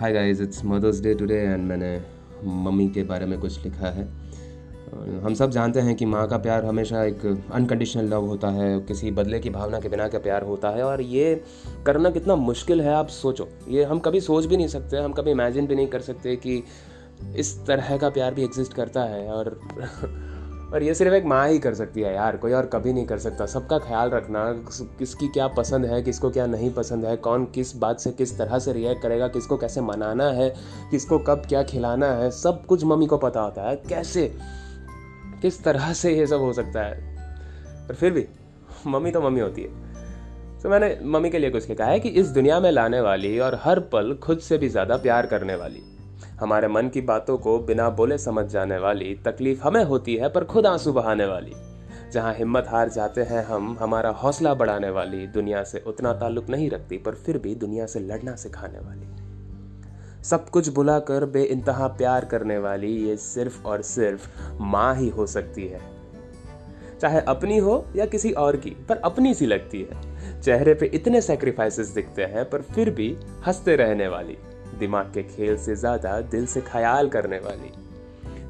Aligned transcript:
Hi 0.00 0.12
guys 0.12 0.40
it's 0.40 0.64
mother's 0.64 1.00
day 1.00 1.12
today 1.14 1.36
and 1.36 1.66
मैंने 1.68 1.88
mummy 2.44 2.86
के 2.88 3.02
बारे 3.02 3.26
में 3.26 3.38
कुछ 3.40 3.64
लिखा 3.64 3.86
है। 3.86 4.04
हम 5.22 5.34
सब 5.34 5.50
जानते 5.50 5.80
हैं 5.80 5.94
कि 5.96 6.06
माँ 6.06 6.26
का 6.28 6.36
प्यार 6.38 6.64
हमेशा 6.64 7.02
एक 7.04 7.26
अनकंडीशनल 7.26 8.08
लव 8.08 8.26
होता 8.26 8.48
है, 8.48 8.80
किसी 8.80 9.10
बदले 9.10 9.40
की 9.40 9.50
भावना 9.50 9.80
के 9.80 9.88
बिना 9.88 10.06
का 10.08 10.18
प्यार 10.18 10.42
होता 10.42 10.70
है 10.70 10.82
और 10.82 11.00
ये 11.00 11.34
करना 11.86 12.10
कितना 12.10 12.36
मुश्किल 12.36 12.80
है, 12.80 12.94
आप 12.94 13.08
सोचो। 13.08 13.48
ये 13.68 13.84
हम 13.84 13.98
कभी 13.98 14.20
सोच 14.20 14.44
भी 14.44 14.56
नहीं 14.56 14.68
सकते, 14.68 14.96
हम 14.96 15.12
कभी 15.12 15.30
इमेजिन 15.30 15.66
भी 15.66 15.74
नहीं 15.74 15.86
कर 15.86 16.00
सकते 16.00 16.36
कि 16.36 16.62
इस 17.36 17.54
तरह 17.66 17.96
का 17.96 18.08
प्यार 18.08 18.34
भी 18.34 18.44
एग्जिस्ट 18.44 18.74
करता 18.74 19.04
है 19.04 19.26
और 19.28 19.58
और 20.74 20.82
ये 20.82 20.94
सिर्फ़ 20.94 21.14
एक 21.14 21.24
माँ 21.24 21.48
ही 21.48 21.58
कर 21.58 21.74
सकती 21.74 22.00
है 22.00 22.14
यार, 22.14 22.36
कोई 22.36 22.52
और 22.52 22.66
कभी 22.66 22.92
नहीं 22.92 23.06
कर 23.06 23.18
सकता। 23.18 23.46
सबका 23.46 23.78
ख्याल 23.78 24.10
रखना 24.10 24.44
किसकी 24.98 25.28
क्या 25.28 25.48
पसंद 25.48 25.86
है, 25.86 26.02
किसको 26.02 26.30
क्या 26.30 26.46
नहीं 26.46 26.70
पसंद 26.70 27.04
है, 27.04 27.16
कौन 27.16 27.44
किस 27.44 27.76
बात 27.76 28.00
से, 28.00 28.12
किस 28.12 28.38
तरह 28.38 28.58
से 28.58 28.72
रिएक्ट 28.72 29.02
करेगा, 29.02 29.28
किसको 29.28 29.56
कैसे 29.56 29.80
मनाना 29.80 30.28
है, 30.30 30.48
किसको 30.90 31.18
कब 31.18 31.42
क्या 31.48 31.62
खिलाना 31.62 32.06
है, 32.06 32.30
सब 32.30 32.64
कुछ 32.66 32.84
मम्मी 32.84 33.06
को 33.06 33.16
पता 33.16 33.40
होता 33.40 33.62
है। 33.62 33.76
कैसे, 33.76 34.26
किस 35.42 35.62
तरह 35.64 35.92
से 35.92 36.16
ये 36.18 36.26
सब 36.26 36.40
हो 36.40 36.52
सकता 36.52 36.82
है? 36.82 36.94
पर 37.88 37.94
फिर 37.94 38.12
भी, 38.12 38.26
मम्मी 38.86 39.10
तो 39.10 39.20
मम्मी 39.20 39.40
होती 39.40 39.62
है। 39.62 39.68
तो 40.62 40.68
मैंने 40.68 40.98
मम्मी 41.04 41.30
के 41.30 41.38
लिए 41.38 41.50
कुछ 41.50 41.68
लिखा 41.68 41.84
है 41.84 42.00
कि 42.00 42.08
इस 42.08 42.28
दुनिया 42.28 42.60
में 42.60 42.70
लाने 42.70 43.00
वाली 43.00 43.38
और 43.38 43.60
हर 43.64 43.80
पल 43.80 44.18
खुद 44.22 44.38
से 44.38 44.58
भी 44.58 44.68
ज़्यादा 44.68 44.96
प्यार 44.96 45.26
करने 45.26 45.54
वाली 45.54 45.82
हमारे 46.40 46.68
मन 46.68 46.88
की 46.88 47.00
बातों 47.00 47.38
को 47.38 47.58
बिना 47.58 47.90
बोले 47.90 48.18
समझ 48.18 48.46
जाने 48.46 48.78
वाली 48.78 49.14
तकलीफ़ 49.24 49.62
हमें 49.62 49.84
होती 49.84 50.16
है, 50.16 50.28
पर 50.28 50.44
खुद 50.44 50.66
आँसू 50.66 50.92
बहाने 50.92 51.24
वाली। 51.26 51.52
जहाँ 52.12 52.34
हिम्मत 52.34 52.66
हार 52.68 52.88
जाते 52.88 53.22
हैं 53.22 53.44
हम, 53.44 53.76
हमारा 53.80 54.10
हौसला 54.10 54.54
बढ़ाने 54.54 54.90
वाली, 54.90 55.26
दुनिया 55.26 55.64
से 55.64 55.84
उतना 55.86 56.12
ताल्लुक 56.12 56.48
नहीं 56.48 56.70
रखती, 56.70 56.98
पर 56.98 57.14
फिर 57.14 57.38
भी 57.38 57.54
दुनिया 57.54 57.86
से 57.86 58.00
लड़ना 58.00 58.36
सिखाने 58.36 58.78
वाली। 58.78 59.06
सब 60.24 60.48
कुछ 60.48 60.68
बुलाकर 60.68 61.24
बे 61.24 61.42
इंतहा 61.42 61.88
प्यार 61.88 62.24
करने 62.24 62.58
वाली, 62.58 62.92
ये 62.92 63.16
सिर्फ़ 63.16 63.64
और 63.64 63.82
सिर्फ़ 63.82 64.28
माँ 64.60 64.94
ही 64.94 65.08
हो 65.08 65.26
सकती 65.26 65.66
है। 65.66 65.80
चाहे 67.00 67.20
अपनी 67.20 67.58
हो 67.58 67.86
या 67.96 68.06
किसी 68.06 68.32
और 68.32 68.56
की, 68.56 68.70
पर 68.70 68.96
अपनी 68.96 69.34
सी 69.34 69.46
लगती 69.46 69.88
है। 69.90 70.10
चेहरे 70.40 70.74
पे 70.74 70.86
इतने 70.86 71.20
सेक्रीफाइसेस 71.20 71.88
दिखते 71.88 72.22
हैं, 72.22 72.50
पर 72.50 72.62
फिर 72.62 72.90
भी 72.90 73.16
हँसते 73.46 73.76
रहने 73.76 74.08
वाली। 74.08 74.38
दिमाग 74.80 75.12
के 75.14 75.22
खेल 75.22 75.56
से 75.56 75.76
ज़्यादा 75.76 76.20
दिल 76.20 76.46
से 76.46 76.60
ख्याल 76.60 77.08
करने 77.08 77.38
वाली। 77.38 77.72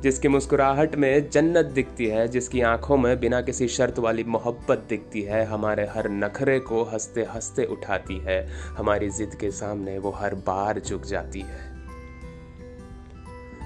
जिसकी 0.00 0.28
मुस्कुराहट 0.28 0.94
में 0.94 1.30
जन्नत 1.30 1.66
दिखती 1.66 2.06
है, 2.06 2.28
जिसकी 2.28 2.60
आँखों 2.60 2.96
में 2.96 3.20
बिना 3.20 3.40
किसी 3.40 3.68
शर्त 3.68 3.98
वाली 3.98 4.24
मोहब्बत 4.24 4.86
दिखती 4.88 5.22
है, 5.22 5.44
हमारे 5.44 5.86
हर 5.86 6.08
नखरे 6.10 6.58
को 6.58 6.82
हँसते 6.84 7.24
हँसते 7.24 7.64
उठाती 7.64 8.18
है। 8.18 8.48
हमारी 8.78 9.10
जिद 9.10 9.34
के 9.34 9.50
सामने 9.50 9.98
वो 9.98 10.10
हर 10.10 10.34
बार 10.34 10.80
झुक 10.80 11.04
जाती 11.04 11.40
है। 11.40 11.68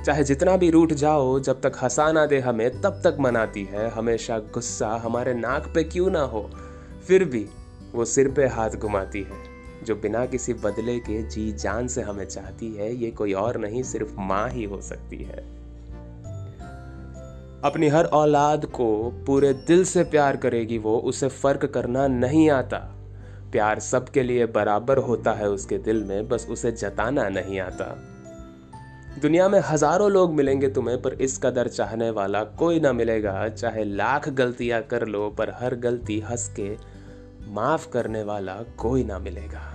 चाहे 0.05 0.25
जितना 0.25 0.57
भी 0.57 0.71
रूठ 0.71 0.93
जाओ, 0.93 1.41
जब 1.41 1.61
तक 1.61 1.73
हंसा 1.83 2.13
ना 2.13 2.27
दे 2.27 2.41
हमें, 2.41 2.81
तब 2.81 3.01
तक 3.05 3.17
मनाती 3.21 3.65
है। 3.65 3.91
हमेशा 3.91 4.39
गुस्सा 4.39 4.89
हमारे 4.89 5.35
नाक 5.35 5.73
पे 5.75 5.85
क्यों 5.85 6.11
ना 6.11 6.21
हो, 6.21 6.51
फिर 7.09 7.25
भी 7.25 7.47
वो 7.95 8.05
सिर 8.05 8.29
पे 8.29 8.47
हाथ 8.47 8.71
घुमाती 8.71 9.23
है। 9.23 9.54
जो 9.83 9.97
बिना 9.97 10.27
किसी 10.27 10.55
बदले 10.55 10.99
के 10.99 11.23
जी 11.23 11.53
जान 11.53 11.89
से 11.89 12.03
हमें 12.03 12.25
चाहती 12.25 12.75
है, 12.75 12.97
ये 12.97 13.11
कोई 13.11 13.33
और 13.33 13.57
नहीं, 13.57 13.83
सिर्फ़ 13.83 14.15
माँ 14.19 14.51
ही 14.51 14.65
हो 14.65 14.81
सकती 14.81 15.17
है। 15.17 15.65
अपनी 17.63 17.89
हर 17.89 18.05
औलाद 18.05 18.67
को 18.67 19.11
पूरे 19.27 19.53
दिल 19.53 19.85
से 19.85 20.05
प्यार 20.05 20.37
करेगी 20.37 20.79
वो, 20.79 20.99
उसे 20.99 21.29
फ़र्क 21.29 21.65
करना 21.65 22.07
नहीं 22.07 22.51
आता। 22.51 22.79
प्यार 23.53 23.79
सबके 23.79 24.23
लिए 24.23 24.47
बराबर 24.47 24.99
होता 24.99 25.33
है 25.33 25.49
उसके 25.49 25.79
दिल 25.79 26.05
में, 26.05 26.29
बस 26.29 26.47
उसे 26.51 26.73
जताना 26.73 27.29
नहीं 27.29 27.61
आता। 27.61 27.85
दुनिया 29.23 29.49
में 29.49 29.61
हज़ारों 29.61 30.11
लोग 30.11 30.35
मिलेंगे 30.35 30.69
तुम्हें, 30.69 31.03
पर 31.03 31.13
इस 31.13 31.39
कदर 31.39 31.69
चाहने 31.69 32.11
वाला 32.11 32.45
कोई 32.45 32.81
ना 32.81 32.93
मिलेगा। 32.93 33.49
चाहे 33.49 33.85
लाख 33.85 34.29
गलतियाँ 34.29 34.83
कर 34.83 35.07
लो, 35.07 35.31
पर 35.31 35.51
हर 35.51 35.75
गलती 35.75 36.21
हंस 36.21 36.49
के 36.49 36.94
माफ़ 37.49 37.91
करने 37.91 38.23
वाला 38.23 38.63
कोई 38.79 39.05
ना 39.05 39.19
मिलेगा। 39.19 39.71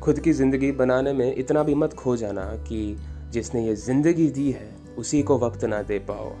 खुद 0.00 0.18
की 0.18 0.32
ज़िंदगी 0.32 0.72
बनाने 0.72 1.12
में 1.12 1.34
इतना 1.34 1.62
भी 1.62 1.74
मत 1.74 1.94
खो 1.94 2.16
जाना 2.16 2.44
कि 2.44 2.96
जिसने 3.30 3.66
ये 3.66 3.74
ज़िंदगी 3.74 4.30
दी 4.30 4.50
है, 4.50 4.76
उसी 4.98 5.22
को 5.22 5.38
वक्त 5.38 5.64
ना 5.64 5.82
दे 5.82 5.98
पाओ। 5.98 6.32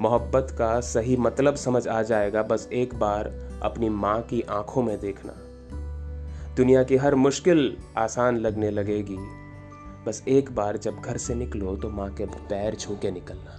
मोहब्बत 0.00 0.54
का 0.58 0.80
सही 0.80 1.16
मतलब 1.16 1.54
समझ 1.54 1.88
आ 1.88 2.02
जाएगा 2.02 2.42
बस 2.42 2.68
एक 2.72 2.94
बार 2.94 3.50
अपनी 3.62 3.88
माँ 3.88 4.22
की 4.22 4.40
आँखों 4.40 4.82
में 4.82 5.00
देखना। 5.00 5.32
दुनिया 6.56 6.82
की 6.82 6.96
हर 6.96 7.14
मुश्किल 7.14 7.76
आसान 7.96 8.36
लगने 8.36 8.70
लगेगी। 8.70 9.16
बस 10.06 10.24
एक 10.28 10.52
बार 10.52 10.76
जब 10.76 11.00
घर 11.00 11.16
से 11.16 11.34
निकलो 11.34 11.76
तो 11.76 11.90
माँ 11.90 12.10
के 12.10 12.26
पैर 12.26 12.74
छू 12.74 12.96
के 12.96 13.10
निकलना। 13.10 13.56